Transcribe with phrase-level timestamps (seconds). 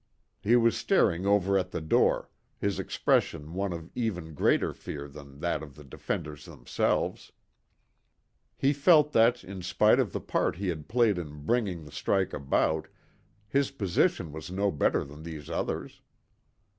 [0.41, 5.37] He was staring over at the door, his expression one of even greater fear than
[5.41, 7.31] that of the defenders themselves.
[8.57, 12.33] He felt that, in spite of the part he had played in bringing the strike
[12.33, 12.87] about,
[13.47, 16.01] his position was no better than these others.